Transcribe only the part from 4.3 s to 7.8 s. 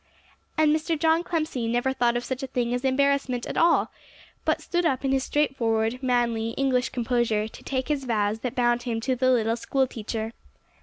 but stood up in his straightforward, manly, English composure, to